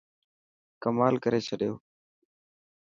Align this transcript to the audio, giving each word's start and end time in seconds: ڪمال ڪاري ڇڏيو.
ڪمال 0.83 1.13
ڪاري 1.23 1.39
ڇڏيو. 1.47 1.73